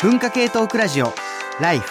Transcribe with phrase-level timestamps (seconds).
[0.00, 1.12] 文化系トークラジオ
[1.60, 1.90] ライフ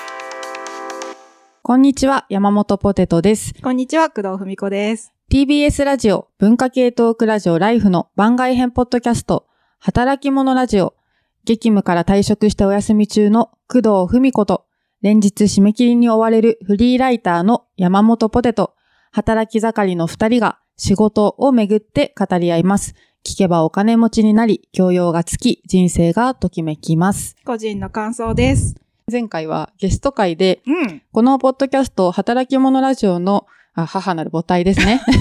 [1.61, 3.53] こんにちは、山本ポテトです。
[3.61, 5.11] こんにちは、工藤文子です。
[5.29, 9.45] TBS ラジオ文化系トークラジオライフの番外編ポッドキャスト、
[9.79, 10.95] 働き者ラジオ、
[11.43, 14.63] 激務から退職してお休み中の工藤文子と、
[15.01, 18.73] 連日締め切りに追われるフリーライターの山本ポテト、
[19.11, 22.95] 働き盛りの二人が仕事をめぐって語り合います。
[23.27, 27.35] 聞けばお金持ちになり、教養がつき、人生がときめきます。
[27.43, 28.75] 個人の感想です。
[29.11, 31.01] 前回はゲスト会で、うん。
[31.11, 35.01] このポッドキャスト、働き者ラジオのあ母なる母体ですね。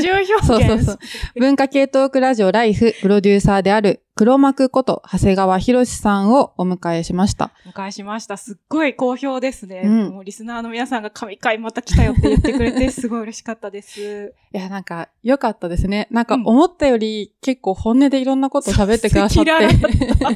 [0.00, 0.42] 二重表現。
[0.44, 0.98] そうそうそう。
[1.36, 7.50] 文化系トークラジオライフプロデューサーである黒幕こと長谷川博さんをお迎えしました。
[7.66, 8.38] お迎えしました。
[8.38, 9.82] すっごい好評ですね。
[9.84, 14.32] うんもうリスナーの皆さんが神回また来たよって言ってくれて、すごい嬉しかったです。
[14.54, 16.08] いや、なんか良かったですね。
[16.10, 19.50] なんかうん思ったより結構本音でいろんなことを喋ってくださって。
[19.50, 19.86] そう赤裸々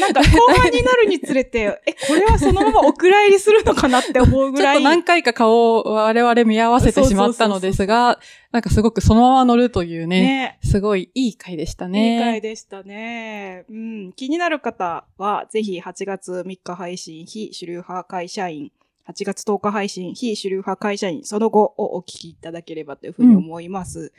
[0.00, 4.78] なんか後半になるにつれて、 え、これはそのままお蔵入りするのかなって思うぐらい。
[4.78, 8.18] ちょっと何回か顔を我々見合わせてしまったのですが、
[8.52, 10.58] なんかすごくそのまま乗るというね、ね。
[10.62, 12.20] すごいいい回でしたいいね。
[12.20, 13.64] 回でしたね。
[13.70, 14.12] うん。
[14.12, 18.70] 気になる方は、ぜひ8月3日配信、非主流派会社員、
[19.08, 24.12] 8月10日配信、非主流派会社員、その後をお聞きいただければというふうに思います。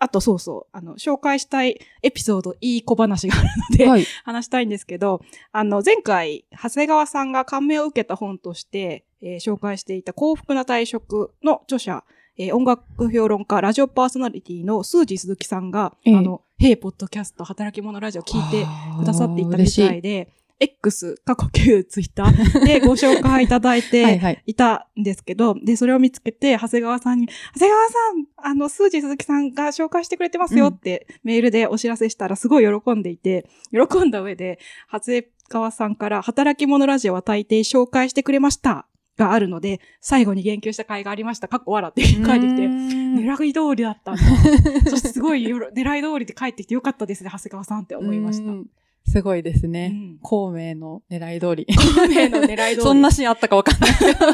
[0.00, 4.04] あと、そうそう、あの、紹介したいエピソード、いい小話があるので、はい。
[4.24, 12.02] 話したいんですけど、あの、前回、長谷川さんが感銘を受けた本として、えー紹介していた幸福な退職の著者、
[12.40, 18.66] えー音楽評論家、ラジオパーソナリティのスージー鈴木さんが、ええあの、ヘイポッドキャスト、働き者ラジオ聞いて
[18.98, 24.42] くださっていたみたいで、X、過去旧ツイッター でご紹介いただいはいてはい。
[24.46, 34.58] いたんですけど、で、それを見つけて、長谷川さんに、長谷川さん、あの、スージー鈴木さんが紹介してくれてますよってメールでお知らせしたらすごい喜んでいて、喜んだ上で、
[34.90, 38.86] 長谷川さんから、働き者ラジオは大抵紹介してくれました。
[39.20, 41.46] があるので、最後に言及した回がありました。
[41.46, 44.22] かっこ笑って書いてきて、狙い通りだったんだ。
[44.90, 48.50] そしてすごいよろ狙い通りで帰ってきてよかったですね、長谷川さんって思いました。
[48.50, 48.66] うん
[49.06, 49.90] すごいですね。
[49.92, 51.66] うん孔明の狙い通り。
[51.66, 52.82] 孔明の狙い通り。
[52.84, 54.26] そんなシーンあったかわかんないけど。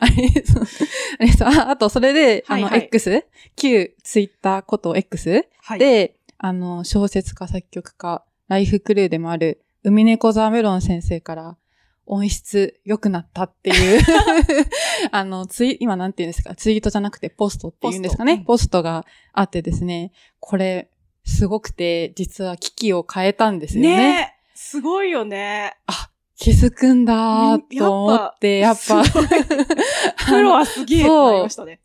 [0.00, 0.66] あれ、そう
[1.18, 3.26] あれそうああと、それで、あの、はいはい X?
[3.54, 5.46] 旧ツイッターこと X?
[5.62, 11.56] はい、で、あの、小説家、作曲家、ライフクルーでもある、海猫ザメロン先生から、
[12.06, 14.02] 音質良くなったっていう、
[15.10, 18.44] あの、ツイ、今なんて言うんですか、ツイートじゃなくてポストって言うんですかね？
[18.46, 18.82] ポスト。
[18.82, 20.90] があってですね、これ、
[21.24, 23.96] すごくて、実は機器を変えたんですよね。
[23.96, 24.56] ねえ。
[24.56, 25.76] すごいよね。
[26.36, 29.26] 気づくんだーと思って、やっぱ、すごい。
[30.26, 31.80] プロはすげえってなりましたね。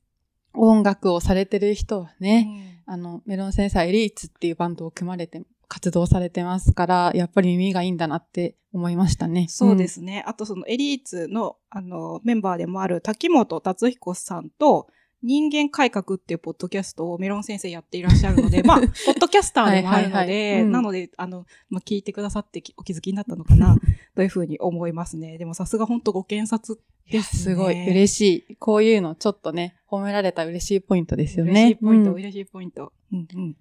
[0.53, 9.45] 音楽をされてる人はね、あの、メロンセンサーエリーツっていうバンドを組まれて、活動されてますから、やっぱり耳がいいんだなって思いましたね。
[9.47, 10.23] そうですね。
[10.27, 14.87] あとそのエリーツのあのメンバーでもある滝本達彦さんと
[15.21, 23.77] 人間改革っていうポッドキャストをメロン先生やっていらっしゃるので、 まあ、ポッドキャスターでもあるのはいはいはいで、うんなので、あの、まあ、聞いてくださってきお気づきになったのかな、
[24.15, 25.37] というふうに思いますね。
[25.37, 26.81] でもさすが本当ご検察
[27.11, 27.53] ですね。
[27.53, 28.55] すごい嬉しい。
[28.55, 31.51] こういうのちょっとね、褒められた嬉しいポイントですよね。
[31.51, 32.93] 嬉しいポイント、うん嬉しいポイント。
[33.11, 33.57] うんうん。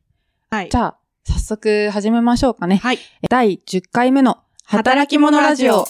[0.51, 0.69] はい。
[0.71, 0.99] じゃあ、
[1.29, 2.77] 早速始めましょうかね。
[2.77, 2.99] はい。
[3.29, 5.85] 第10回目の働き者ラジオ。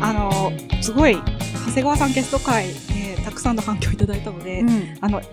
[0.00, 5.28] あの、すごい、長谷川さんゲスト会でたくさんの反響いただいたので、うんあの、ちょ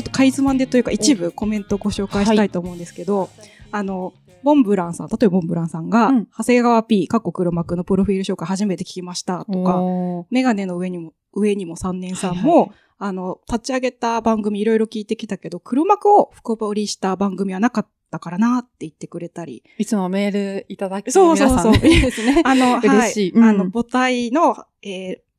[0.00, 3.30] っとかいつまんでというか一部コメントをご紹介したいと思うんですけど、
[3.72, 4.12] あの、
[4.42, 6.28] ボンブランさん、例えばボンブランさんが、うん。
[6.36, 9.80] 長谷川 P、過去黒幕のプロフィール紹介初めて聞きましたとか、
[10.30, 12.70] メガネの上にも、上にも3年さんも、はいはい。
[13.02, 21.74] あの、立ち上げた番組いろいろ聞いてきたけど、黒幕を深掘りした番組はなかったからなって言ってくれたり、いつもメールいただきそうそうそう。
[21.74, 22.42] いいですね。
[22.44, 23.32] あの、嬉しい。
[23.32, 23.54] うんはい。
[23.54, 25.30] あの、母体の、えー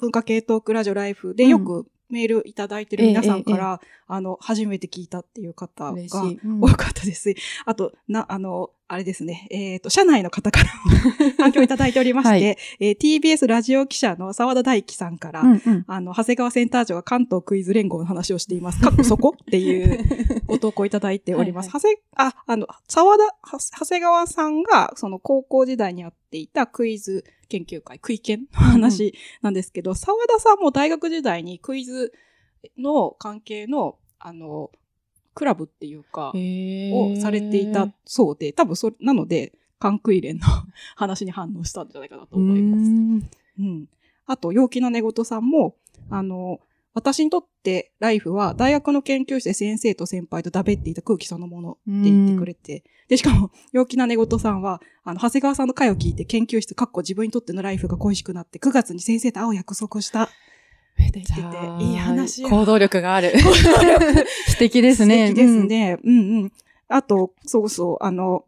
[0.00, 7.34] 文化系トークラジオライフでよくメールいただいてる皆さんから、あの、初めて聞いたっていう方が多かったです。
[7.64, 10.70] あと、な、あの、あれですね、えっ、と、社内の方からも
[11.38, 12.42] 反響いただいておりまして、はい。
[12.80, 15.84] えー TBS ラジオ記者の沢田大樹さんから、うんうん。
[15.86, 18.80] あの、長谷川センター長が関東クイズ連合の話をしています。
[18.80, 20.04] かっこそこっていう
[20.46, 21.70] ご投稿いただいております。
[21.70, 32.12] は長谷、あ、あの、沢田、は長谷川さんが、その高校時代にやっていたクイズ研究会、クイ研の話なんですけど、沢田さんも大学時代にクイズ
[32.78, 34.70] の関係の、あの、
[35.34, 40.46] クラブっていうか、をされていたそうで、多分それ、なので、関空連の
[40.94, 42.84] 話に反応したんじゃないかなと思います。
[42.84, 42.90] す。
[43.58, 43.88] うん。
[44.26, 45.76] あと、陽気な寝言さんも、
[46.10, 46.60] あの、
[46.92, 60.24] 私にとってライフは大学の研究室で先生と先輩とだべっていた空気そのものって言ってくれて、で、しかも、陽気な寝言さんは、あの、長谷川さんの回を聞いて研究室、かっこ自分にとってのライフが恋しくなって、9月に先生と会う約束をした。
[60.24, 60.28] っ
[61.10, 63.32] て言ってて、いい話よ 行動力がある。
[64.46, 65.28] 素敵ですね。
[65.28, 65.98] 素敵ですね。
[66.04, 66.52] うん、うん、うん
[66.86, 68.44] あと、そうそう、あの、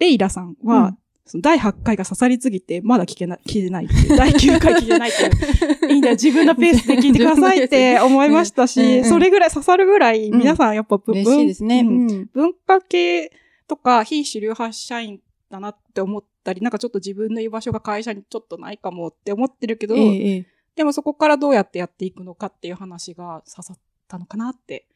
[0.00, 3.88] レイラさんは、うんその第8回が刺さりすぎて、まだ聞けな、聞いてない。
[4.16, 5.92] 第9回聞けないっていう。
[5.92, 10.96] いいんだよ、自分のペースで聞いてくださいって思いましたし、んそれぐらい刺さるぐらい、皆さんやっぱ。
[10.96, 13.32] うんうん文化系
[13.66, 20.46] とか非主流派社員だなって思ったり、なんかちょっと自分の居場所が会社にちょっとないかもって思ってるけど、え
[20.76, 23.78] でもそこからどうやってやっていくのかっていう話が刺さっ
[24.08, 24.86] たのかなって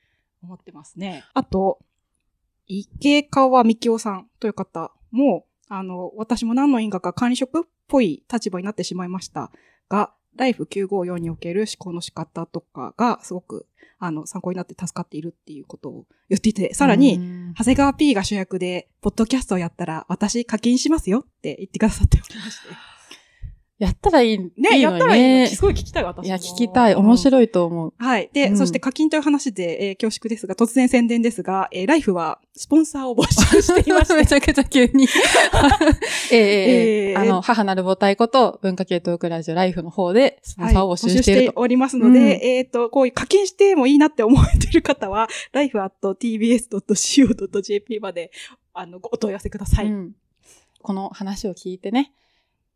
[0.43, 1.25] 思ってますね。
[1.33, 1.79] あと、
[2.67, 9.51] 池川幹夫さんという方も、あの、私も何の因果か管理職っぽい立場になってしまいました
[9.89, 13.67] が、ライフ954における思考の仕方とかがすごく、
[13.99, 22.88] あの、参考になって助かっているっていうことを言っていて、さらに、うん長谷川 P が主役で、ポッドキャストをやったら、私課金しますよって言ってくださっておりまして。
[23.79, 24.39] やったらいい。
[24.39, 25.47] ね、いいのにやったらいいの。
[25.47, 26.25] すごい聞きたい、私も。
[26.25, 26.97] いや、聞きたい。
[26.97, 27.19] 面い。
[27.19, 27.95] 白いと思う。
[27.97, 28.29] はい。
[28.33, 33.29] で、うんそして課金という話で、えー恐縮ですが、突然宣伝ですが、えーライフはスポンサーを募集
[33.63, 35.07] していまして、 めちゃくちゃ急に。
[36.33, 41.61] えええええーあの、母なる母体こと文化系トークラジオライフの方でスポンサーを募集していると。
[41.61, 48.33] おりますので、うんえっ、と、こういう課金してもいいなって思われている方は、 life.tbs.co.jp まで、
[48.75, 49.87] あの、ごお問い合わせください。
[49.87, 50.13] うん
[50.81, 52.13] この話を聞いてね、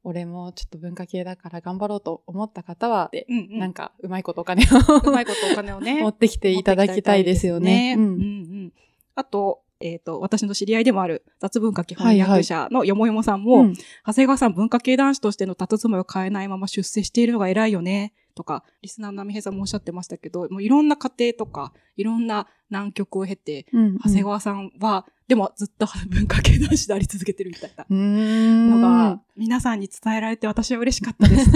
[0.04, 3.58] 俺もちょっと文化系だから頑張ろうと思った方は、でうんうん。
[3.58, 4.66] なんかうまいことお金を
[5.08, 6.00] うまいことお金をね。
[6.02, 7.94] 持ってきていただきたいですよね。
[7.96, 8.72] うんうんうん。
[9.14, 13.74] あと、えっ、と、私の知り合いでもある雑文化基本役者のよもよもさんも、うん
[14.06, 18.12] 長谷川さん文化系男子としての佇まいを変えないまま出世しているのが偉いよね。
[18.32, 31.50] とか、リスナーの波平さんもおっしゃってましたけど、もういろんな家庭とか、いろんな難局を経て、うん長谷川さんは、でもずっと文化系男子であり続けてるみたいなのが、皆さんに伝えられて私は嬉しかったです。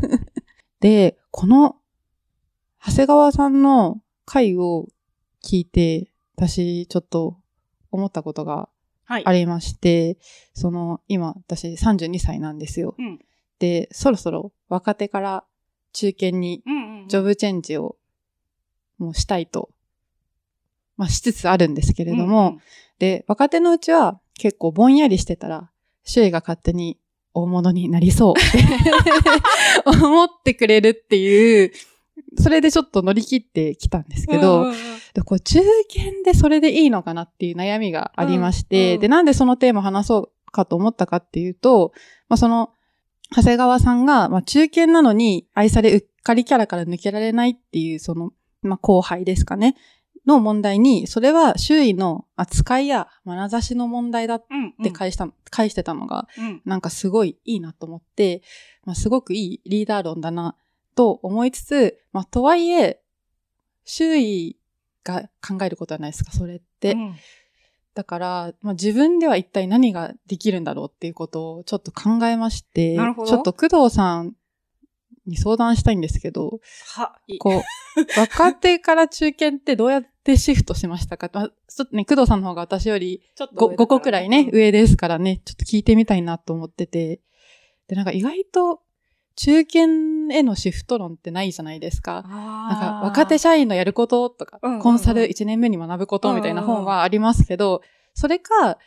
[0.80, 1.76] で、この、
[2.84, 4.88] 長谷川さんの回を
[5.44, 7.38] 聞いて、私、ちょっと
[7.90, 8.68] 思ったことが
[9.10, 9.26] はい。
[9.26, 10.18] ありまして、
[10.54, 12.94] その、今、私32歳なんですよ。
[12.96, 13.18] うん。
[13.58, 15.44] で、そろそろ若手から
[15.92, 17.08] 中堅にうんうん。
[17.08, 17.96] ジョブチェンジを
[18.98, 19.70] もうしたいと、
[20.96, 22.60] まあしつつあるんですけれども、
[22.98, 25.70] で、若手のうちは結構ぼんやりしてたら、
[26.04, 26.98] 周囲が勝手に
[27.34, 28.34] 大物になりそう。
[28.34, 28.34] っ
[29.92, 31.72] て思ってくれるっていう、
[32.38, 34.76] それでちょっと乗り切ってきたんですけど、うんうんうん。
[35.14, 41.92] でこう中堅でそれでいいのかなっていう悩みがありまして、うんうんで、なんでそのテーマを話そうかと思ったかっていうと、
[42.28, 42.70] まあその、
[43.34, 48.32] 長谷川さんが、まあ中堅なのに愛されうっかりキャラから抜けられないっていう、その、
[48.62, 49.76] まあ後輩ですかね、
[50.26, 54.84] の問題に、それは周囲の扱いや眼差しの問題だっうんうん。
[54.84, 56.62] て返した、返してたのが、うん。
[56.64, 58.42] なんかすごいいいなと思って、
[58.84, 60.56] まあ、すごくいいリーダー論だな
[60.94, 63.00] と思いつつ、まあ、とはいえ、
[63.84, 64.56] 周囲
[65.04, 66.92] が考えることはないですか、それって。
[66.92, 67.16] うん
[67.94, 74.34] だから、まあ、自分では一体何ができるんだろうっていうことをちょっと考えまして、ちょっと工藤さん
[75.26, 76.60] に相談したいんですけど、
[76.94, 77.38] は、いい。
[77.38, 77.62] こ
[77.96, 87.20] う、若手から中堅ってどうやってシフトしましたか、まあ、ちょっとね、工藤さんの方が私よりちょっと 5, 個くらいね、上ですからね、ちょっと聞いてみたいなと思ってて。
[87.88, 88.82] で、なんか意外と
[89.36, 92.22] 中堅へのシフト論ってないじゃないですか。
[92.22, 94.82] なんか若手社員のやることとか、うんうんうん。
[94.82, 97.82] コンサル1年目に学ぶことみたいな本はありますけど、
[98.14, 98.78] それか、なんか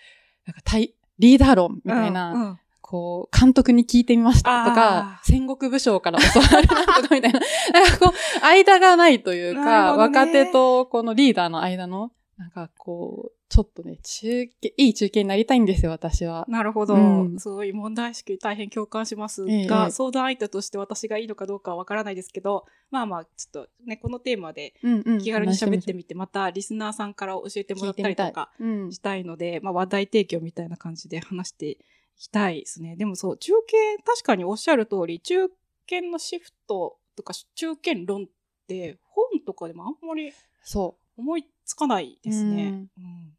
[0.64, 2.60] 対リーダー論みたいな、うんうん。
[2.82, 7.40] こう、監督に聞いてみましたとあか、戦国武将から教わるなとかみたいな、
[7.74, 9.98] なんかこう、間がないというなか、ね。
[9.98, 16.43] 若手とこのリーダーの間の、なんかこう、ちょっとね、中堅、いい中堅になりたいんですよ、私は。
[16.48, 16.95] なるほど。
[16.95, 24.74] うんそういう問題意識大変共感しますええが、ええ相談相手として私がいいのかどうかはわからないですけど、まあまあ、ちょっとね、このテーマで
[25.22, 28.51] 気軽に喋ってみみて、またリスナーさんから教えてもらったりとか。
[28.60, 28.98] うんし。
[28.98, 31.77] たいので、まあ話題提供みたいな感じで話してい
[32.17, 32.95] きたいですね。
[32.95, 33.53] でもそう、中
[33.98, 35.48] 堅、確かにおっしゃる通り、中
[35.88, 38.25] 堅のシフトとか中堅論っ
[38.67, 40.33] て本とかでもあんまり
[40.63, 42.63] そ思いつかないですね。
[42.63, 43.38] うんうん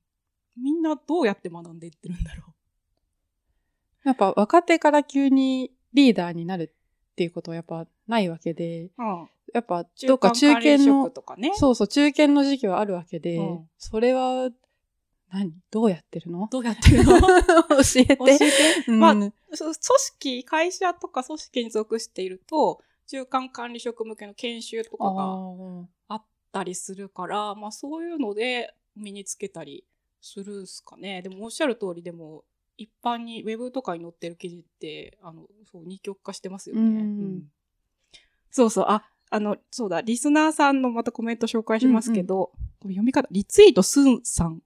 [0.56, 2.52] みんなどうやって学んでいってるんだろう？
[4.08, 6.74] やっぱ若手から急にリーダーになる
[7.12, 8.90] っていうことはやっぱないわけで、う。
[8.98, 9.28] うん。
[9.52, 11.52] やっぱどっか中堅の、とかね。
[11.54, 14.50] そうそう、中堅の時期はあるわけで、うんそれは
[15.30, 15.52] 何？
[15.70, 16.48] どうやってるの？
[16.50, 17.20] どうやってるの？
[17.20, 17.26] 教
[17.96, 18.16] えて。
[18.16, 18.46] 教えて。
[18.88, 19.32] うんまあ組
[19.74, 25.22] 織、会社とか組織に属していると、中間管理職向けの研修とかが
[26.08, 29.84] ああったりするから、まあそういうので身につけたり
[30.24, 31.22] するんすかね。
[31.22, 32.44] でもおっしゃる通りでも、
[32.76, 36.82] 一般にウェブとかに載ってる記事って、あの、そう、二極化してますよね。
[36.82, 37.42] うん。
[38.50, 44.60] そうそう、あ、あの、そうだ、リスナーさんのまたコメント紹介しますけど、これ読み方、リツイートスンさん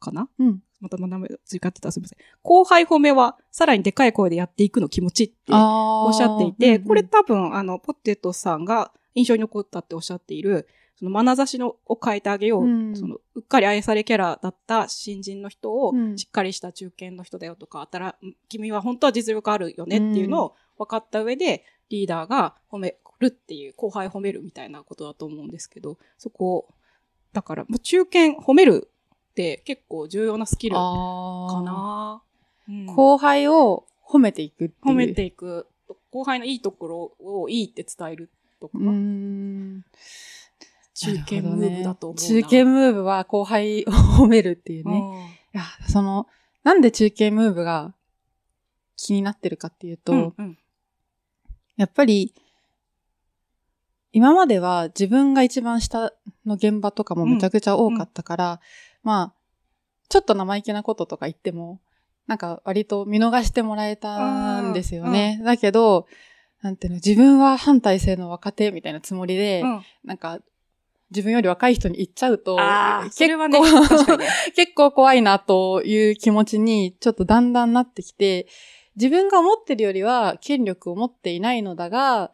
[0.00, 0.28] かな？
[0.38, 0.60] うん。
[0.80, 1.88] また名前追加ってた。
[1.88, 2.18] らすみません。
[2.42, 6.88] 後輩褒めはさらにでかい声でやっていくの気持ちってあおっしゃっていて、うんうん。
[6.88, 10.66] これ多分、あの、ポテトさんが印象に残ったっておっしゃっている、
[11.02, 18.14] その眼差しのを変えてあげよう、うんその、うっかり愛されキャラだった新人の人を、うんしっかりした中堅の人だよとか、あたら、
[18.48, 26.68] 君は本当は実力あるよねっていうのを分かった上で、リーダーが褒めるっていう、後輩褒めるみたいなことだと思うんですけど、そこ、
[27.32, 28.88] だから、もう中堅褒める
[29.32, 30.82] って結構重要なスキルか
[31.64, 32.22] な。
[32.68, 34.94] うん後輩を褒めていくっていう。
[34.94, 35.66] 褒めていく。
[36.12, 38.30] 後輩のいいところをいいって伝える
[38.60, 38.78] とか。
[40.94, 42.28] 中堅ムーブだと思うな。
[42.28, 45.38] 中堅ムーブは後輩を褒めるっていうね。
[45.54, 46.26] いや、その、
[46.62, 47.94] なんで中堅ムーブが
[48.96, 50.18] 気になってるかっていうと、うん。
[50.18, 50.58] うんうん
[51.76, 52.34] やっぱり、
[54.12, 56.12] 今までは自分が一番下
[56.44, 58.60] の現場とかもめちゃくちゃ多かったから、
[59.02, 59.34] まあ、
[60.08, 61.80] ちょっと生意気なこととか言っても、
[62.26, 65.40] なんか割と見逃してもらえたんですよね。
[65.42, 66.06] だけど、
[66.60, 70.40] なんていうの、自分は反体制の若手みたいなつもりで、うんなんか、
[71.14, 72.56] 自分より若い人に言っちゃうと、
[73.04, 73.36] 結
[74.08, 74.28] 構、 ね。
[74.56, 78.46] 結構怖いなという気持ちにちょっとだんだんなってきて、
[78.96, 82.32] 自分が思ってるよりは権力を持っていないのだが、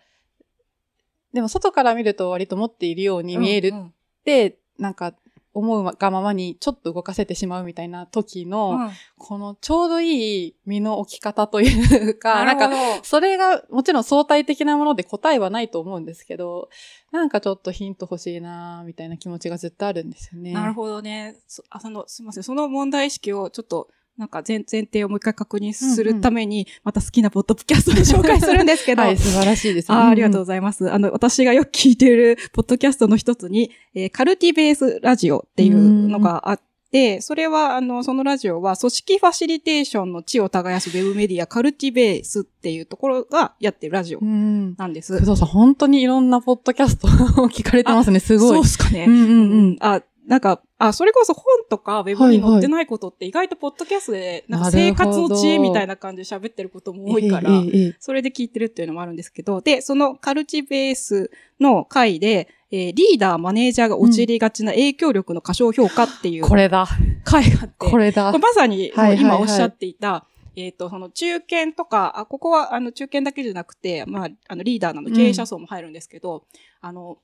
[1.32, 3.92] でも外から見ると割と持っているように見えるうんっ
[4.24, 5.14] て、なんか
[5.58, 16.68] 思うがままにちょっと動かせてしまうみたいな時の、うんこのちょうどいい身の置き方というか、なんかか、それがもちろん相対的なもので答えはないと思うんですけど、
[17.10, 20.52] なんかちょっとヒント欲しいなみたいな気持ちがずっとあるんですよね。
[20.52, 21.36] なるほどね。
[21.46, 22.42] そあその、すみません。
[22.42, 29.92] その問題意識をちょっと、なんか前前提をもう一回確認するために、また好きなポッドキャストで紹介するんですけど、はい、素晴らしいです。
[29.92, 30.90] あーありがとううございます。
[30.90, 36.60] あの、私がよく聞いているポッドキャストの一つに、えーカルティベースラジオっていうのがあっ
[36.90, 44.74] て、それは、あの、そのラジオは、組織ファシリテーションの地を耕すウェブメディア、カルティベースっていうところがやってるラジオん。
[44.74, 45.12] なんです。
[45.20, 48.18] 工藤さん、本当にいろんなポッドキャストを聞かれてますね。
[48.18, 48.48] すごい。
[48.48, 49.04] そうですかね。
[49.06, 49.76] うんうんううんん。
[49.80, 57.50] あ、なんか、あ、それこそ本とかウェブに載ってないことって意外とポッドキャストで、なんか生活の知恵みたいな感じで喋ってることも多いから、
[57.98, 66.86] それで聞いてるっていうのもあるんですけど、で、そのカルチベースの回で、えーリーダー、マネージャーが陥りがちな影響力の過小評価っていうこれだ。
[67.24, 68.30] 回があって、これだ。
[68.30, 76.44] まさに、今おっしゃっていた、えっ、と、その中堅とか、あ、ここはあの中堅だけじゃなくて、まあ、あのリーダーなの経営者層も入るんですけど、
[76.82, 77.16] あの、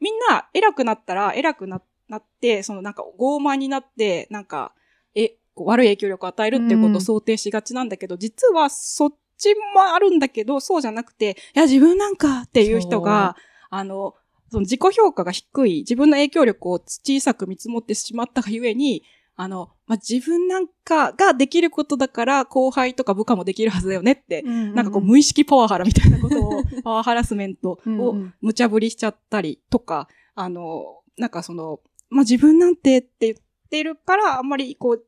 [0.00, 4.72] みんな偉くなったら偉くななって、そのなんか傲慢になって、なんか、
[5.14, 13.36] え、こう悪い影響力を与えるっていうことを想定しがちなんだけど、実はそっちもあるんだけど、そうじゃなくて、いや、自分なんかっていう人が、
[13.70, 14.14] あの、
[14.50, 19.02] その自己評価が低い、自分の影響力を小さく見積もってしまったがゆえに、
[19.36, 28.34] あの、まあ、自分なんかができることだから、後輩とか部下もできるはずだよねって、なんかこう無意識パワハラみたいなことを、 パワーハラスメントをうんうん。
[28.40, 31.80] 無茶ぶりしちゃったりとか、あの、なんかその、
[32.10, 33.36] まあ、自分なんてって言っ
[33.70, 35.04] てるから、あんまりこう、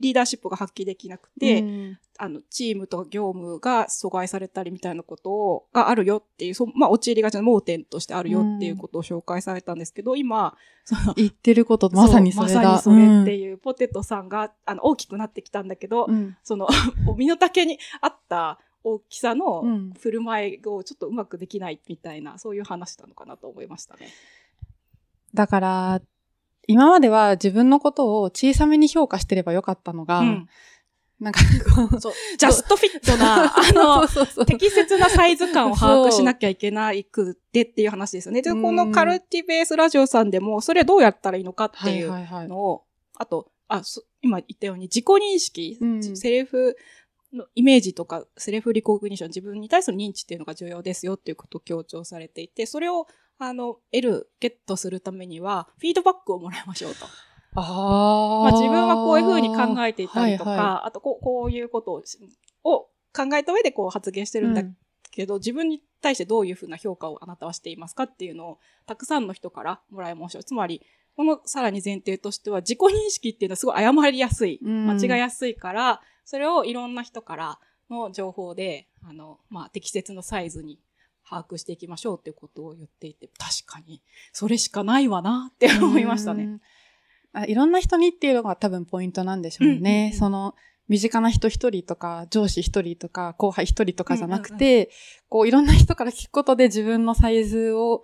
[0.00, 10.54] リーダーシップが発揮できなくて、うんあの、チームと業務が阻害されたりみたいなことをがあるよっていう、そまあ、陥りがちな盲点としてあるよっていうことを紹介されたんですけど、今、
[10.84, 12.60] その、言ってること、まさにそれだ。
[12.60, 16.68] うまさにそれっていう、ポテトさんが、あの、大きくなってきたんだけど、うんその、
[17.08, 24.08] お身の丈に合った大きさのうん振る舞いをちょっとうまくできないみたいな、そういう話なのかなと思いましたね。
[25.32, 26.02] だから、
[26.70, 30.48] 今までは自分のことを小さめに評価してればよかったのが、うん。
[31.20, 31.40] なんか
[31.74, 38.40] こう、そう、ジャストフィットな、あの、そうそうそう適切なサイズ感を把握しなきゃいけないくってっていう話ですよね。
[38.40, 42.48] で、うんこのカルティベースラジオさんでも、それどうやったらいいのかってはいいうはいはい。
[42.48, 42.84] のを、
[43.18, 46.76] あと、あ、そ今言ったように自己認識、うんセルフ
[47.32, 53.06] のイメージとか、セルフリコグニション、自分に対する認知っていうのが重要ですよっていうことを強調されていて、それを、
[53.40, 57.06] あの、得る、ゲットするためには、フィードバックをもらいましょうと。
[57.54, 58.50] ああ。
[58.50, 62.18] まあ、自分はこういうふうに考えていたりとか、はいはあとこうこういうことをし
[62.62, 64.76] を考えた上でこう発言してるんだうん
[65.10, 70.44] けど、自分に対してどういうふうな評価をあなたはしていますかっていうのをたくさんの人からもらいましょう。
[70.44, 70.82] つまり、
[71.16, 77.58] このさらに前提としては自己認識っていうのはすごい誤りやすい、うん間違いやすいから、それをいろんな人から
[77.90, 80.78] の情報で、あの、まあ、適切なサイズに
[81.28, 86.44] 把握していきましょうっていうことを言っていて、確かに、それしかないわなって思いましたね。
[86.44, 86.60] うん。
[87.32, 89.76] あいろんな人にっていうのが多分ポイントなんでしょうね。
[89.76, 90.54] うんうんうんその、
[90.90, 94.90] 身近な人一人とか、上司一人とか、後輩一人とかじゃなくて、
[95.28, 98.02] こう、いろんな人から聞くことで自分のサイズを、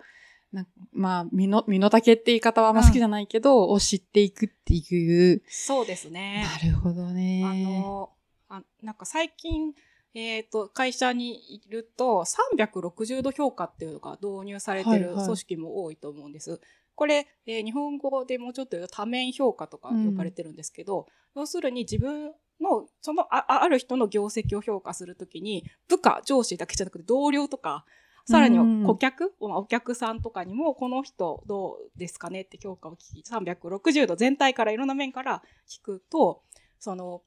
[0.53, 5.43] なまあ、身の、身の丈って言い方はあんま好きじゃないけど、を知っていくっていう。
[5.49, 6.45] そうですね。
[6.63, 7.43] なるほどね。
[7.43, 8.09] あの、
[8.47, 9.73] あなんか最近、
[10.19, 16.59] えっ、と、会社にいると、360度評価っていうのが導入されてるはいはい組織も多いと思うんです。
[16.95, 21.05] これ、えー日本語でもうちょっと言うと多面評価とか呼ばれてるんですけど、
[21.35, 27.85] 要するに自分の、そのあ、あある人の業績を評価するときに、部下、上司だけじゃなくて同僚とか、
[28.25, 36.41] さらにうん顧客、まあお客さんとかにも、この人どうですかねって評価を聞き、360度全体からいろんな面から聞くと、
[36.79, 37.21] その、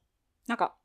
[0.47, 0.75] なんか、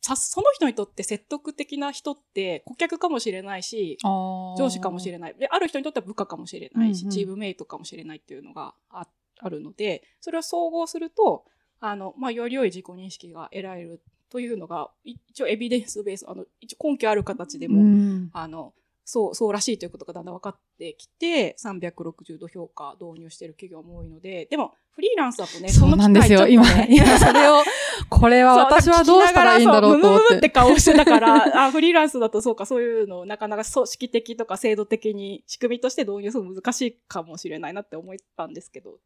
[0.00, 5.34] さ、その人にとって説得的な人って顧客かもしれないし、上上司かもしれない。
[5.34, 7.10] で、ある人にとっては部下かもしれないし、うんうん。
[7.10, 9.06] チームメイトかもしれないっていうのがあ
[9.38, 11.44] あるので、それを総合すると、
[11.80, 18.30] あの、まあ、より良い自己認識が得られるというのが、い一応エビデンスベース、あの、一応根拠ある形でも、うん。
[18.32, 26.46] あの、そう、そうらしいということがだんだん分かってきて、360度評価導入している企業も多いので、でも、フリーランスだとね、 そうなんですよ。
[26.46, 26.64] ね今
[27.18, 27.62] それを、
[28.08, 30.50] これは私はどうしたらいいんだろうと思っそうムムムってて。
[30.50, 38.98] 顔してたから、 あ、フリーランスだとそうか、そういうのをなかなか組織的とか制度的に仕組みとして導入するの難しいかもしれないなって思ったんですけど。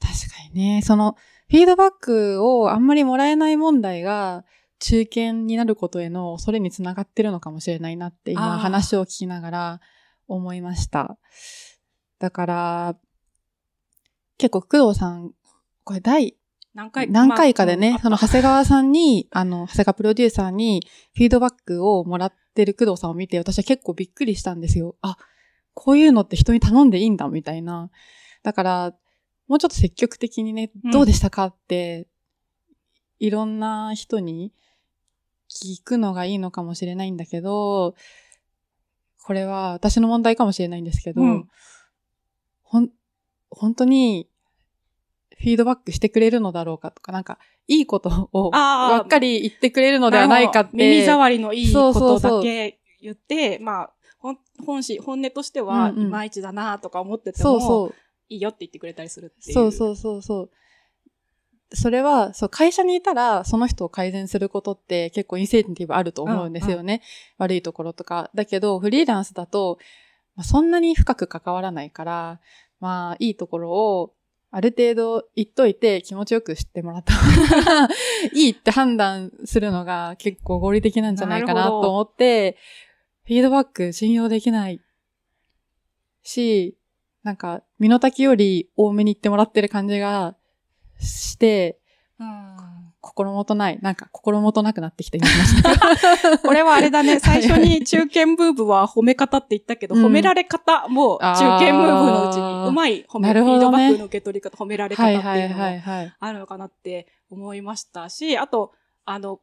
[0.00, 1.16] 確かにね、その、
[1.48, 4.44] フィードバックをあんまりもらえない問題が、
[4.78, 9.80] 中堅になることへの恐れにつながってるのかもしれないなってあ今ー話を聞きながら
[10.28, 11.18] 思いました。
[12.18, 12.96] だから、
[14.36, 15.32] 結構工藤さん、
[15.84, 16.36] これ第
[16.74, 24.96] 何回何回かでね、まあその長谷川さんに、あの、長谷川プロデューサーにフィードバックをもらってる工藤さんを見て、私は結構びっくりしたんですよ。
[25.00, 25.16] あ、
[25.74, 27.90] こういうのって人に頼んでいいんだ、みたいな。
[28.44, 28.94] だから、
[29.48, 32.06] もうちょっと積極的にね、うんどうでしたかって、
[33.18, 34.52] いろんな人に
[35.64, 37.94] 聞くのがいいのかもしれないんだけど、
[39.24, 41.48] これは私の問題かもしれないんですけど、うん
[42.62, 42.90] ほん、
[43.50, 44.28] 本当に、
[45.38, 50.76] フィードバックしてくれるのだろうかとか、なんか、いいことをばっかり言ってくれるのではないかって。
[50.76, 57.94] 耳障りのいいことそうそうそうだけ言って、まあ、本本心、本音としては、うんうんいまいちだなとか思ってても、そうそう。
[58.28, 59.54] いいよって言ってくれたりするっていう。
[59.54, 60.50] そうそうそうそう。
[61.72, 67.02] それは、そう、会社にいたら、その人を改善することって結構インセンティブあると思うんですよね。
[67.36, 68.30] 悪いところとか。
[68.34, 69.78] だけど、フリーランスだと、
[70.34, 72.40] まあ、そんなに深く関わらないから、
[72.80, 74.14] まあ、いいところを、
[74.50, 77.88] ある程度言っといて気持ちよく知ってもらった方が
[78.32, 82.56] いいって判断するのが結構合理的なんじゃないかなと思って、
[83.24, 84.80] フィードバック信用できない
[86.22, 86.78] し、
[87.22, 90.37] なんか、身の丈より多めに言ってもらってる感じが
[90.98, 91.78] して、
[92.18, 92.56] うん。
[93.00, 96.38] 心もとない、なんか心もとなくなってきてみました。
[96.42, 100.06] これはあれだね、最初に中堅ムーブは褒め方って言ったけど、うん。
[100.06, 106.14] 褒められ方も中堅ムーブのうちにうまい褒め、フィードバックの受け取り方、褒められ方はいっていうのもはいはいはい。
[106.18, 108.72] あるのかなって思いましたし、あと、
[109.04, 109.40] あの、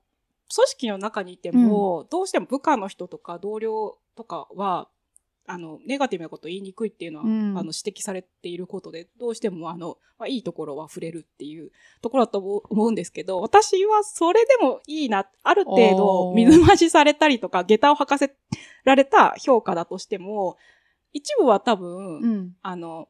[0.53, 4.89] 組織の中にいても、どうしても部下の人とか同僚とかは、
[5.47, 7.31] あの、ネガティブなことを言いにくいっていうのは、うん。
[7.57, 18.35] あの、指摘されていることで、どうしても、あの、まあ、いいところは触れるっていうところだと思うんですけど、私はそれでもいいな、ある程度水増しされたりとか、下駄を履かせ
[18.83, 20.57] られた評価だとしても、
[21.13, 22.55] 一部は多分、うん。
[22.61, 23.09] あの、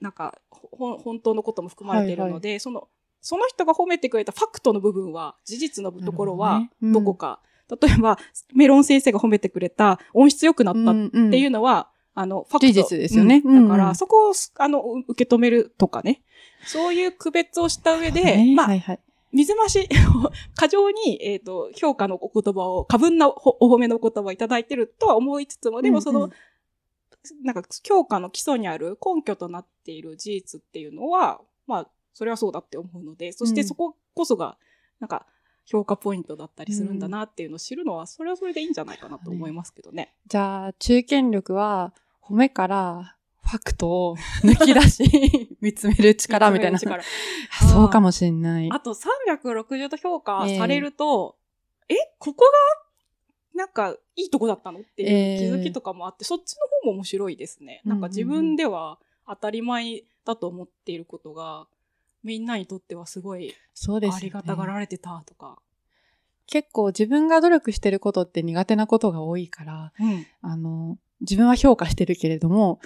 [0.00, 2.88] なんか、ほ本当のことも含まれているので、その、
[3.20, 6.70] その人が褒めてくれたファクトの部分は、事実のところはなるほどね。
[6.82, 6.92] うん。
[6.92, 8.18] どこか、例えば、
[8.54, 10.94] メロン先生が褒めてくれた音質良くなったっ
[11.30, 12.66] ていうのは、あの、ファクト。
[12.66, 13.42] 事実ですよね。
[13.44, 13.68] うん。
[13.68, 13.94] だから、うんうん。
[13.96, 16.22] そこを、あの、受け止めるとかね。
[16.64, 18.54] そういう区別をした上で、ね。
[18.54, 19.00] まあ、はいはい。
[19.32, 19.88] 水増し、
[20.54, 26.24] 過剰に、えっ、と、評価のお言葉を、過分なおお褒めのお言葉をいただいてるとは思いつつも、でもその、うん。
[26.26, 26.32] うん
[27.42, 33.66] なんか、評価の基礎にある根拠となっている事実っていうのは、まあ、それはそうだって思うので、そしてうん。
[33.66, 34.58] そここそが、
[35.00, 35.26] なんか、
[35.64, 40.14] 評価ポイントだったりするんだなっていうのを知るのは、それはそれでいいんじゃないかなと思いますけどね。
[40.26, 46.78] じゃあ、中堅力は、褒めから、ファクトを抜き出し、見つめる力みたいな。
[47.72, 48.70] そうかもしんない。
[48.70, 51.36] あと360度評価されると、
[51.88, 57.82] えここが、なんか、いいとこだったのっていう気づきとかもあって、そっちの方も面白いですね。
[57.84, 61.66] なんか自分では当たり前だと思っていることが、
[62.24, 63.54] みんなにとってはすごい。
[64.10, 65.58] ありがたがられてたとか。
[66.46, 70.26] 結構自分が努力してることって苦手なことが多いから、うん。
[70.42, 72.80] あの、自分は評価してるけれども、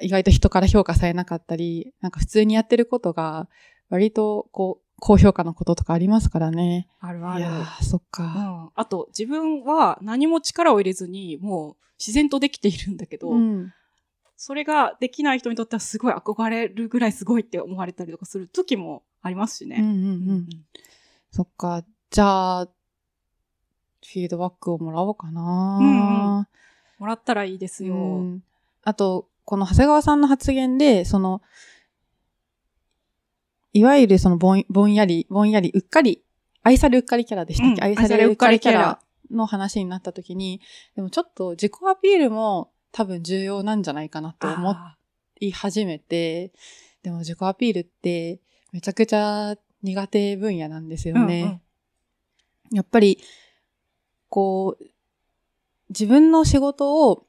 [0.00, 3.48] 意外と人から評価されなかったり、なんか普通にやってることが、
[3.90, 6.88] 割とこう、高評価のこととかありますからね。
[7.00, 7.40] あるある。
[7.40, 8.24] いやー、そっうか。
[8.24, 8.70] ん。
[8.74, 13.72] あと、自分は何も力を入れずに、もう自然とできているんだけど、うん。
[14.36, 19.76] それができない人にとってはすごい憧れるぐらいすごいって思われたりとかする時もありますしね。
[19.80, 20.48] うんうんうん。
[21.30, 21.84] そっか。
[22.10, 25.78] じゃあ、フィードバックをもらおうかな。
[25.80, 26.48] うんう
[26.98, 27.94] もらったらいいですよ。
[27.94, 28.44] うん
[28.86, 31.40] あと、この長谷川さんの発言で、その、
[33.72, 36.22] いわゆるそのぼんぼんやり、ぼんやり、うっかり、
[36.62, 40.60] 愛されうっかりキャラでしたっけ、うん愛されうっかりキャラの話になった時に、
[40.96, 44.96] でもちょっと自己アピールも多分重要なんじゃないかなと思あ
[45.40, 46.52] い始めて、
[47.02, 48.38] でも自己アピールって
[48.70, 51.42] めちゃくちゃ苦手分野なんですよね。
[51.42, 52.76] うんうん。
[52.76, 53.18] やっぱり、
[54.28, 54.84] こう、
[55.90, 57.26] 自分の仕事を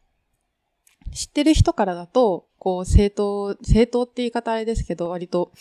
[1.12, 5.51] 知ってる人からだと、こう、正当、正当って言い方あれですけど、割と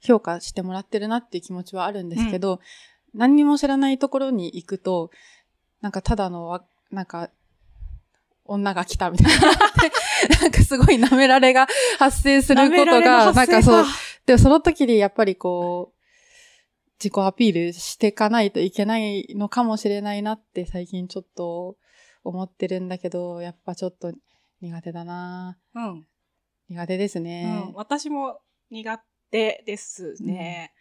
[0.00, 2.60] 評価してもらってるなっていう気持ちはあるんですけど、
[3.14, 5.10] 何にも知らないところに行くと、
[5.82, 7.30] なんかただのわ、なんか、
[8.48, 9.52] 女が来たみたいな。
[10.40, 13.90] なんかすごい舐められが発生することが、なんかそうか、
[14.26, 15.98] でもその時にやっぱりこう、
[16.98, 21.76] 自己アピールしていかないといけないのかもしれないなって最近ちょっと
[22.24, 24.12] 思ってるんだけど、やっぱちょっと
[24.60, 26.06] 苦手だなうん。
[26.68, 27.72] 苦手ですうねん。。
[27.74, 30.72] 私も苦手ですね。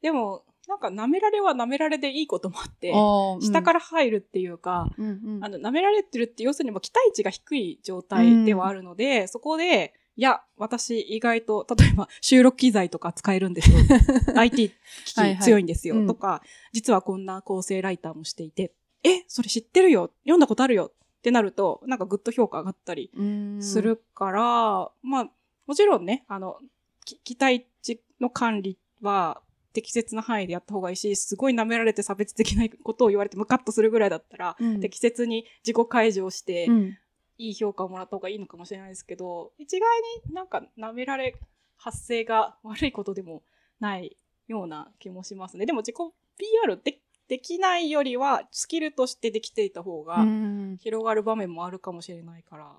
[0.00, 2.92] でも、なんか舐められは舐められでいいこともあって、
[3.40, 5.44] 下からら入るっていうか、うんうん。
[5.44, 13.76] あの、舐められてるって要するに期待値が低い状態ではあるので、そこで、いや、私意外と、例えば収録機材とか使えるんですよ。
[14.34, 14.70] IT
[15.04, 15.96] 機はいはい器強いんですよ。
[15.96, 16.06] うん。
[16.06, 18.72] とか、実はこんな構成ライターもしていて、
[19.04, 20.10] え、それ知ってるよ。
[20.24, 20.90] 読んだことあるよ。
[21.18, 23.62] ってなると、なんかぐっと評価上がったりうん。
[23.62, 25.30] するから、まあ、
[25.66, 26.58] もちろんね、あの、
[27.04, 29.42] き期待値の管理は
[29.76, 36.98] 適切な範囲でやった方がいいし、すごい舐められて差別的なことを言われてムカッとするぐらいだったら、うん適切に自己解除をして、うん
[37.38, 39.90] いい評価をもらった方がいいのかもしれないですけど、一概
[40.26, 41.36] になんか舐められ
[41.76, 43.42] 発生が悪いことでも
[43.78, 44.16] ない
[44.48, 45.66] ような気もしますね。
[45.66, 45.96] でも自己
[46.38, 52.72] PR でできないよりはスキルとしてできていた方うがん広がる場面もあるかもしれないから、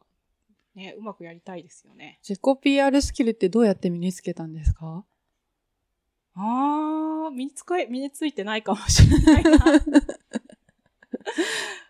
[0.74, 2.18] ね、うまくやりたいですよね。
[2.28, 5.06] 自己 PR スキルってどうやって身につけたんですか？
[6.40, 9.58] あー、身につかえ、身についてないかもしれないな。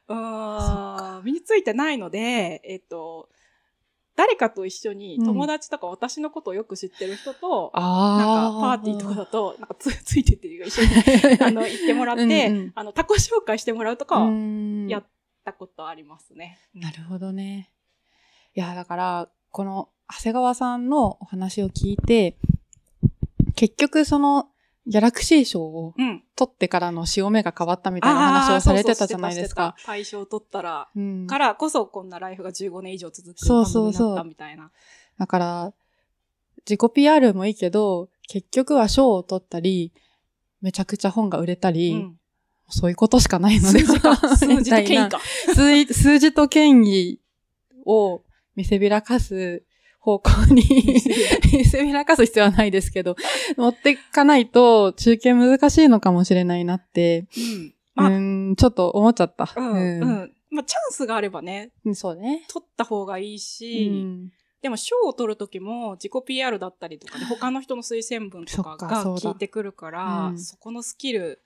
[0.10, 3.30] あー身についてないので、えっと、
[4.16, 10.90] 誰かと一緒にうん友達とか私のことをよく知ってる人と、あなんかパーティーとかだと、なんかつついてっていうか一緒に
[11.44, 14.28] あの行ってもらって、うんうんあの、タコ紹介してもらうとか
[14.88, 15.08] やっ
[15.44, 16.58] たことありますね。
[16.74, 17.72] なるほどね。
[18.56, 22.38] いや、だから、この長谷川さんのお話を聞いて、
[23.58, 24.50] 結局その
[24.86, 26.24] ギャラクシー賞をうん。
[26.36, 29.74] 取ってからの潮目が変わったみたいな話をされてたじゃないですか。
[29.78, 34.72] そうそう大賞取ったら、うんからこそこんなライフが15年以上続くそうそうそうみたいな。
[35.18, 35.74] だから、
[36.60, 39.92] 自己 PR もいいけど、結局は賞を取ったり、
[40.62, 42.20] めちゃくちゃ本が売れたり、うん
[42.70, 44.16] そういうことしかないので数字か。
[44.36, 45.22] 数字と権威か。
[45.94, 47.20] 数字と権威
[47.86, 48.22] を
[48.58, 49.64] 見せびらかす
[50.08, 50.64] 方向に
[51.52, 53.18] 見せびらかす必要はないですけど、
[53.58, 58.06] 持っていかないと中継難しいのかもしれないなって、うん。
[58.08, 58.10] う
[58.50, 59.54] まあ、ちょっと思っちゃった。
[59.58, 60.34] うん、うん。
[60.50, 62.46] まあ、チャンスがあればね、うんそうね。
[62.48, 71.42] 取った方がいいうし、ん、でも賞を取るときも自己 PR だったりとかで、他の人の推薦文とかが聞いてくるから、うんそこのスキル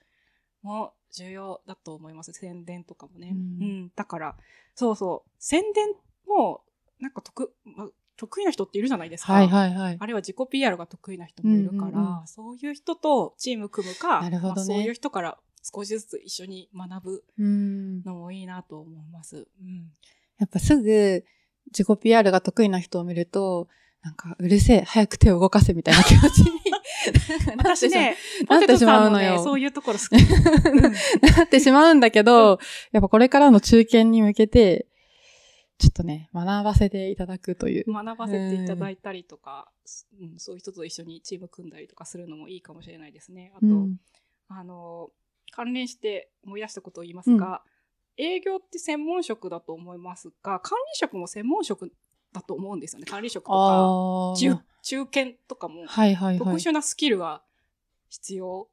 [0.62, 2.32] も重要だと思います。
[2.32, 3.32] 宣伝とかもね。
[3.32, 3.38] ううん
[3.86, 3.92] ん。
[3.96, 4.36] だから、
[4.76, 5.30] そうそう。
[5.40, 5.88] 宣伝
[6.28, 6.62] も、
[7.00, 7.88] なんか得、まあ、
[8.22, 9.32] 得意な人っているじゃないですか。
[9.32, 9.96] はいはいはい。
[9.98, 18.02] あるいは自己 PR が得意な人もいるから、うんうんうんそういう人とチーム組むか、なるほどねまあそういう人から少しずつ一緒に学ぶうん。
[18.04, 19.48] のもいいなと思います。
[19.60, 19.90] うん。
[20.38, 21.24] やっぱすぐ
[21.66, 23.66] 自己 PR が得意な人を見ると、
[24.02, 26.80] なんかうるせえ、早く手を動かせみたいな気持ちになっ
[27.12, 28.16] てしまう私ね、
[28.48, 29.42] なってしまうのよ。
[29.42, 30.16] そういうところ好き。
[30.16, 30.82] う ん
[31.36, 32.60] なってしまうんだけど、
[32.92, 34.86] やっぱこれからの中堅に向けて、
[35.82, 37.92] ちょっとね、学ばせていただくという。
[37.92, 39.68] 学ばせていただいたりとか、
[40.20, 43.52] うん、そういう人と一緒にチーム組んだりとかするのもいいかもしれないですね。
[43.56, 43.96] あと、うん
[44.48, 45.10] あの、
[45.50, 47.62] 関連して思い出したことを言いますが、
[48.16, 51.92] 営業って専門職だと思いますが、管理職も専門職
[52.32, 53.06] だと思うんですよね。
[53.06, 54.64] 管理職とか、あ中あ。
[54.82, 56.38] 中堅とかも、はいはいはい。
[56.38, 57.42] 特殊なスキルが
[58.08, 58.68] 必要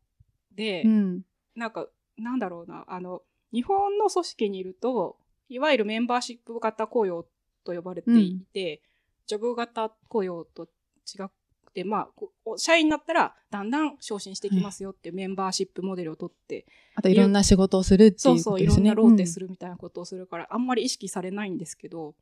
[0.54, 1.22] で、うん。
[1.56, 3.22] なんか、なんだろうな、あの、
[3.54, 5.18] 日本の組織にいると、
[5.50, 7.26] いわゆるメンバーシップ型雇用
[7.66, 8.82] と呼ばれていて、
[9.28, 11.32] ジョブ型雇用と違っ
[11.74, 18.96] て、まあ社員になったらだんだん昇進していきますよっていうメンバーシップモデルを取って、あといろんな仕事をするってそそう、いいううことですね。
[18.96, 19.48] ろんなローテする。
[19.48, 22.16] るみたいなことをするから、あんまり意識されないんですけど、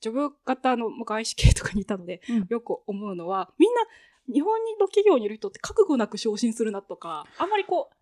[0.00, 3.80] ジョブ型の外資系とかにいたので、うんよく思うのは、みんな
[4.32, 7.94] 日本の企業にいる人って覚悟なく昇進するなとか、あんまりこう、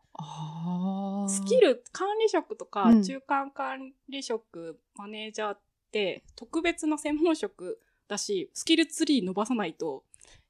[1.28, 3.02] スキル、管理職とか、うん。
[3.02, 5.60] 中間管理職、マネージャーっ
[5.92, 10.04] て、特別な専門職だし、スキルツリー伸ばさないと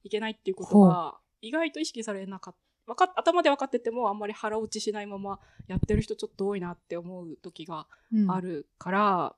[0.04, 2.60] いけないっていうことが、意外と意識されなかった。
[2.88, 8.30] わかっ頭で分かっててもあんまり腹落ちしないままやってる人ちょっと多いなって思う時がうん。
[8.30, 9.36] あるから、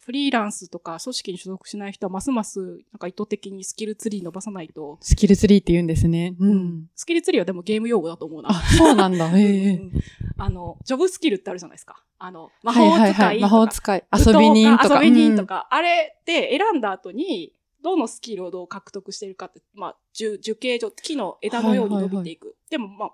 [0.00, 6.34] フリーランスとか組織に所属しない人はますますなんか意図的にスキルツリー伸ばさないと、スキルツリーって言うんですね。
[6.38, 6.88] うん。
[6.96, 8.50] スキルツリーはでもゲーム用語だと思うな。
[8.50, 9.28] あ、そうなんだ。
[9.28, 9.72] へうえ。
[9.74, 9.92] ん
[10.38, 12.02] あの、ジョブスキルってあるじゃないですか。
[12.18, 13.40] あの、魔はい法使いとか、はいはい。
[13.42, 14.04] 魔法使い。
[14.12, 15.04] 遊び人とか。
[15.04, 22.56] 遊び人とうんか、あれで選んだ後に、どのスキルをどう獲得しているかって、まあ、樹樹形上、木の枝のように伸びていく。
[22.70, 23.10] でも、まあ、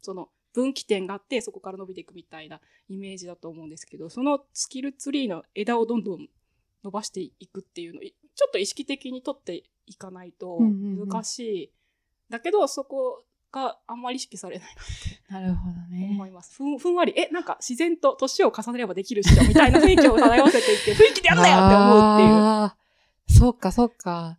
[0.00, 6.28] その、分岐点があって、そこから伸びていくみたいなイメージだと思うんですけど、そのスキルツリーの枝をどんどん
[6.84, 11.72] 伸ばしていくっていうのを、いちょっと意識的に取っていかないとうんうんうん難しい。
[12.30, 14.68] だけど、そこがあんまり意識されない
[15.28, 16.08] なるほどね。
[16.10, 16.56] 思います。
[16.56, 23.38] ふんふんわり、え、なんか自然と年を重ねればできるっしょ、みたいな雰囲気を漂わせていって、 雰囲気でやんなよって思うっていう。
[23.38, 24.38] そうか、そうか。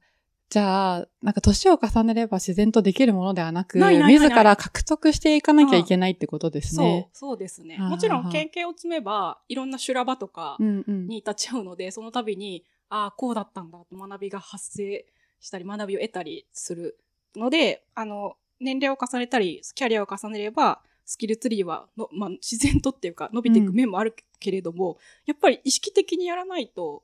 [0.53, 7.79] じゃあ、なんか年を重ねれば自然とできるものではなく、ないないないない自ら獲得していかなきゃいけないってことですそうね。、そうですね。
[7.79, 11.07] もちろん経験を積めば、いろんな修羅場とかうんうん。
[11.07, 15.07] に立ち会うので、その度に、ああ、こうだったんだと学びが発生
[15.39, 16.99] したり、学びを得たりする
[17.35, 27.01] ので、あの、年齢を重ねたり、キャリアを重ねれば、スキルツリーはの、まあ、自然とっていうか、伸びていく面もあるけれども、やっぱり意識的にやらないと、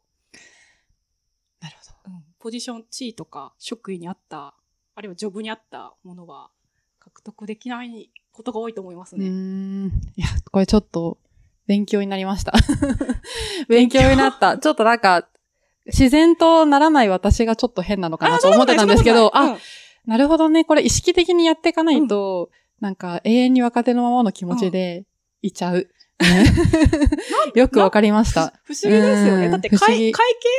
[1.62, 2.13] なるほど。
[2.13, 4.54] うんポジション地位とか職位にあった、
[4.95, 6.50] あるいはジョブにあったものは
[7.00, 9.28] 獲得できないことが多いと思いますね。
[9.28, 9.88] ん。
[10.15, 11.17] いや、これちょっと
[11.67, 12.54] 勉強になりました。
[13.67, 14.58] 勉強になった。
[14.58, 15.28] ちょっとなんか、
[15.86, 19.58] 自然とならない私がちょっと変なのかなと思ってたんですけど、あ、
[20.06, 20.63] なるほどね。
[20.63, 25.06] これ意識的にやっていかないと、なんか永遠に若手のままの気持ちで
[25.41, 25.89] いちゃう。
[27.56, 28.54] よくわかりました。
[28.63, 29.45] 不思議ですよね。
[29.45, 30.13] うんだって会会計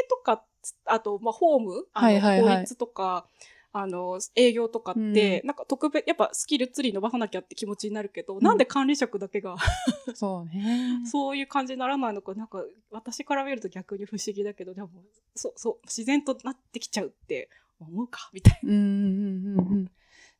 [0.08, 0.44] とか、
[0.90, 3.26] あと、まあ、ホーム、はいはいはい法律とか、
[3.72, 9.56] あの、営業とかって、なんか特別、やっぱスキルツリー伸ばさなきゃって気持ちになるけど、んなんで管理職だけが
[10.14, 11.02] そうね。
[11.06, 14.90] そういう感じにならないのか、なんか私から見ると逆に不思議だけど、でも、
[15.36, 17.48] そう、そう、自然となってきちゃうって
[17.78, 19.90] 思うか、みたいうんうんうんうん。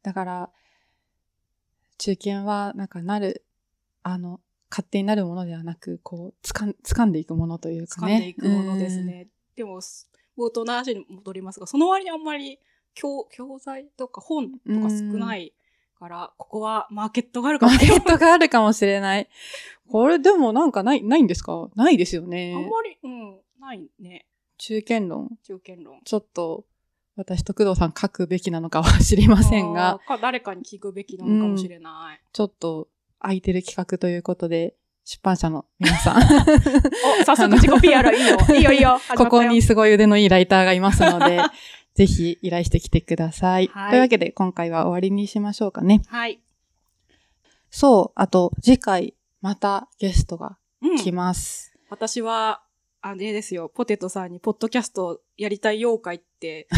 [0.03, 0.51] だから、
[1.99, 3.45] 中堅は、なんかなる、
[4.03, 7.87] あの、勝手になるものではなく、こう、つかん、掴んでいくものというな。
[7.87, 8.15] かね。
[8.15, 9.29] 掴んでいくものですね。
[9.55, 9.81] でも、
[10.41, 12.59] 冒頭の話に戻りますが、その割にあんまり
[12.95, 15.53] 教、教材とか本とか少ない
[15.99, 17.69] から、ここはマーケットがあるうん。
[17.69, 19.29] マーケかもしれないットがあるかもしれない。
[19.89, 21.69] これでもなんかない、ないんですか？
[21.75, 22.55] ないですよね。
[22.57, 24.27] あんまり、うん、ないね。
[24.57, 25.31] 中堅論。
[25.43, 26.01] 中堅論。
[26.05, 26.65] ちょっと、
[27.17, 32.21] 私と工藤さん書くべきなのかは知りませんがか誰かに聞くべきなのかもしれない。
[32.33, 34.75] ちょっと空いてる企画ということで、
[35.11, 36.23] 出版社の皆さん。
[37.21, 38.39] お、早速自己 PR いいよ。
[38.55, 39.01] いいよ いいよ。
[39.17, 41.41] ここにすごい腕のいいライターがいますので、
[41.95, 43.67] ぜひ依頼してきてください。
[43.67, 46.03] はいというわけで今回は終わりにしましょうかね。
[46.07, 46.41] はい。
[47.71, 51.75] そう、あと次回またゲストがうん来ます。
[51.89, 52.63] 私は、
[53.03, 56.69] あれですよ、ポテトさんに、ポッドキャストやりたい妖怪って、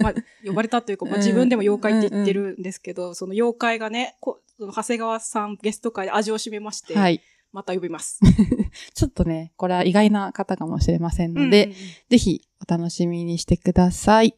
[0.00, 7.22] まあ、呼ばれたというか、まあ、うん自分でも妖怪って言ってるんですけど、その妖怪がね、こその長谷川さんゲスト会で味を占めまして、はい。
[7.52, 8.20] また呼びます。
[8.94, 14.32] ちょっとね、これは意外な方かもしれませんので、うんうんうんぜひお楽しみにしてください。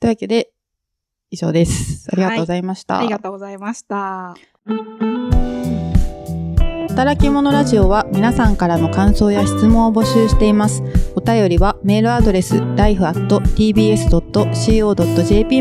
[0.00, 0.50] というわけで、
[1.30, 2.08] 以上です。
[2.12, 2.98] ありがとうございました。
[2.98, 4.34] ありがとうございました。
[6.94, 10.80] 働き者ラジオは皆さんからの感想や質問を募集しています。
[11.16, 13.22] お便りはメールアドレス life.tbs.co.jp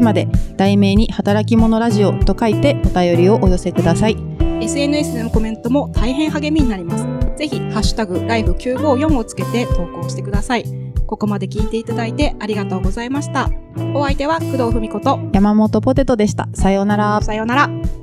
[0.01, 4.52] まで題名に働き者ラジオと書いてお便りをお寄せください。
[4.63, 7.05] SNS でのコメントも大変励みになります。
[7.37, 10.65] ぜひ、ハッシュタグ、ライフ954をつけて投稿してください。
[11.05, 13.49] ここまで聞いていただいてありがとうございました。
[13.93, 16.47] お相手は工藤文子と、山本ポテトでした。
[16.53, 17.21] さようなら。
[17.21, 18.02] さようなら。